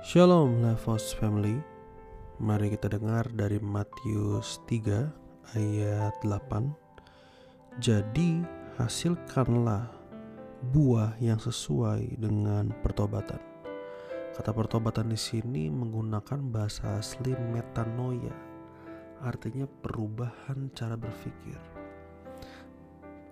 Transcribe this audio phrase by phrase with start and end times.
[0.00, 1.60] Shalom Levos Family.
[2.40, 8.40] Mari kita dengar dari Matius 3 ayat 8 Jadi
[8.80, 9.92] hasilkanlah
[10.72, 13.44] buah yang sesuai dengan pertobatan.
[14.32, 18.32] Kata pertobatan di sini menggunakan bahasa asli metanoia
[19.20, 21.60] Artinya perubahan cara berpikir.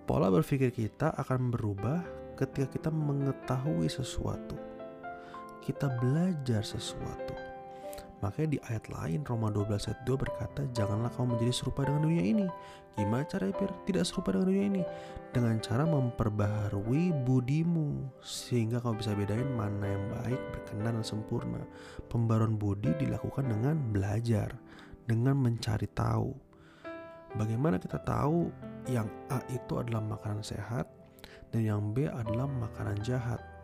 [0.05, 2.05] Pola berpikir kita akan berubah
[2.37, 4.68] ketika kita mengetahui sesuatu
[5.69, 7.37] kita belajar sesuatu.
[8.19, 12.25] Makanya di ayat lain Roma 12 ayat 2 berkata Janganlah kamu menjadi serupa dengan dunia
[12.25, 12.47] ini.
[12.98, 14.83] Gimana cara biar tidak serupa dengan dunia ini?
[15.30, 21.62] Dengan cara memperbaharui budimu Sehingga kau bisa bedain mana yang baik, berkenan, dan sempurna.
[22.11, 24.50] Pembaruan budi dilakukan dengan belajar
[25.06, 26.34] Dengan mencari tahu.
[27.39, 28.50] Bagaimana kita tahu
[28.89, 30.89] yang A itu adalah makanan sehat
[31.53, 33.58] Dan yang B adalah makanan jahat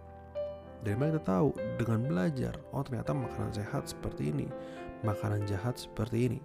[0.84, 1.56] dari mana kita tahu?
[1.80, 2.60] Dengan belajar.
[2.76, 4.46] Oh ternyata makanan sehat seperti ini,
[5.00, 6.40] makanan jahat seperti ini.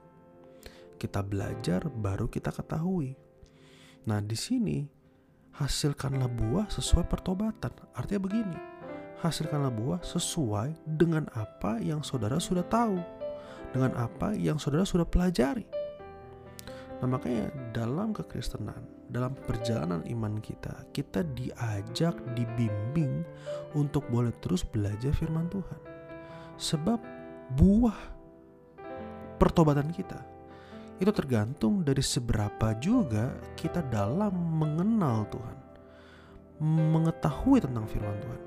[0.95, 3.19] Kita belajar baru kita ketahui.
[4.07, 4.87] Nah di sini
[5.59, 7.75] hasilkanlah buah sesuai pertobatan.
[7.91, 8.59] Artinya begini,
[9.19, 12.95] hasilkanlah buah sesuai dengan apa yang saudara sudah tahu,
[13.75, 15.78] dengan apa yang saudara sudah pelajari.
[16.99, 23.23] Nah makanya dalam kekristenan, dalam perjalanan iman kita, kita diajak, dibimbing
[23.71, 25.81] untuk boleh terus belajar firman Tuhan.
[26.59, 26.99] Sebab
[27.55, 27.99] buah
[29.39, 30.19] pertobatan kita
[30.99, 35.57] itu tergantung dari seberapa juga kita dalam mengenal Tuhan.
[36.59, 38.41] Mengetahui tentang firman Tuhan.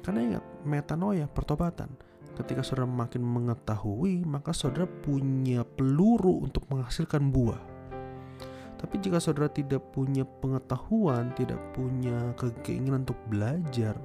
[0.00, 1.92] Karena ingat, metanoia, pertobatan
[2.38, 7.58] Ketika saudara makin mengetahui, maka saudara punya peluru untuk menghasilkan buah.
[8.78, 12.30] Tapi jika saudara tidak punya pengetahuan, tidak punya
[12.62, 13.98] keinginan untuk belajar,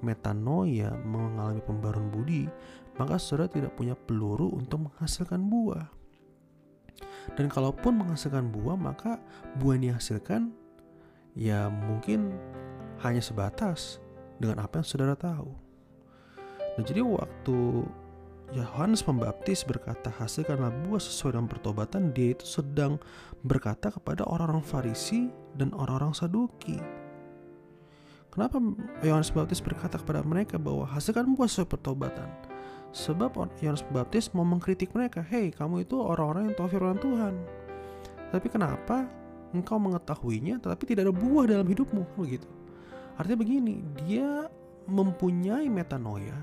[0.00, 2.48] metanoia, mengalami pembaruan budi,
[2.96, 5.84] maka saudara tidak punya peluru untuk menghasilkan buah.
[7.36, 9.20] Dan kalaupun menghasilkan buah, maka
[9.60, 10.56] buah yang dihasilkan
[11.36, 12.32] ya mungkin
[13.04, 14.00] hanya sebatas
[14.40, 15.63] dengan apa yang saudara tahu.
[16.74, 17.86] Nah jadi waktu
[18.54, 23.02] Yohanes Pembaptis berkata hasilkanlah buah sesuai dengan pertobatan dia itu sedang
[23.42, 25.26] berkata kepada orang-orang Farisi
[25.58, 26.78] dan orang-orang Saduki.
[28.30, 28.58] Kenapa
[29.02, 32.26] Yohanes Pembaptis berkata kepada mereka bahwa hasilkan buah sesuai pertobatan?
[32.94, 37.34] Sebab Yohanes Pembaptis mau mengkritik mereka, hei kamu itu orang-orang yang tahu firman Tuhan.
[38.30, 39.06] Tapi kenapa
[39.54, 42.02] engkau mengetahuinya tetapi tidak ada buah dalam hidupmu?
[42.18, 42.46] Begitu.
[43.18, 44.50] Artinya begini, dia
[44.90, 46.34] mempunyai metanoia,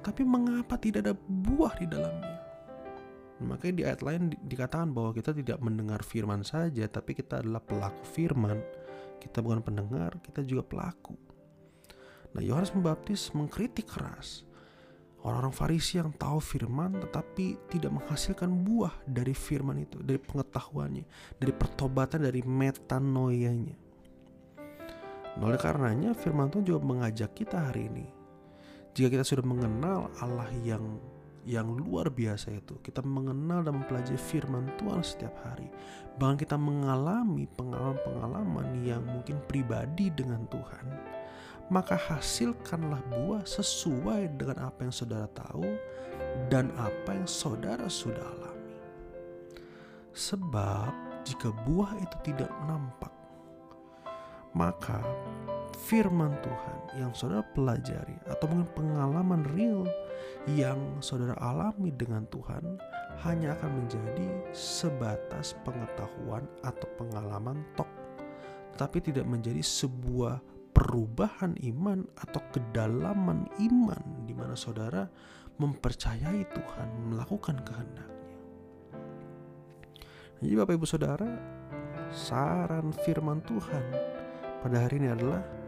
[0.00, 2.36] tapi mengapa tidak ada buah di dalamnya?
[3.40, 8.04] Makanya di ayat lain dikatakan bahwa kita tidak mendengar firman saja, tapi kita adalah pelaku
[8.04, 8.60] firman.
[9.16, 11.16] Kita bukan pendengar, kita juga pelaku.
[12.36, 14.44] Nah, Yohanes Pembaptis mengkritik keras
[15.20, 21.04] orang-orang Farisi yang tahu firman tetapi tidak menghasilkan buah dari firman itu, dari pengetahuannya,
[21.36, 23.76] dari pertobatan, dari metanoianya.
[25.36, 28.19] Nah, oleh karenanya firman Tuhan juga mengajak kita hari ini
[28.94, 30.98] jika kita sudah mengenal Allah yang
[31.48, 35.72] yang luar biasa itu, kita mengenal dan mempelajari firman Tuhan setiap hari.
[36.20, 40.84] Bahkan kita mengalami pengalaman-pengalaman yang mungkin pribadi dengan Tuhan.
[41.72, 45.64] Maka hasilkanlah buah sesuai dengan apa yang saudara tahu
[46.52, 48.76] dan apa yang saudara sudah alami.
[50.12, 50.92] Sebab
[51.24, 53.14] jika buah itu tidak nampak,
[54.52, 54.98] maka
[55.90, 59.82] firman Tuhan yang saudara pelajari atau mungkin pengalaman real
[60.46, 62.78] yang saudara alami dengan Tuhan
[63.26, 67.90] hanya akan menjadi sebatas pengetahuan atau pengalaman tok
[68.78, 70.38] tapi tidak menjadi sebuah
[70.70, 75.10] perubahan iman atau kedalaman iman di mana saudara
[75.58, 78.08] mempercayai Tuhan melakukan kehendaknya.
[80.40, 81.28] Jadi Bapak Ibu Saudara,
[82.08, 83.84] saran firman Tuhan
[84.64, 85.59] pada hari ini adalah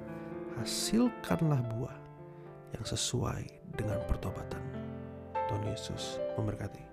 [0.61, 1.99] hasilkanlah buah
[2.77, 3.45] yang sesuai
[3.77, 4.61] dengan pertobatan.
[5.49, 6.92] Tuhan Yesus memberkati.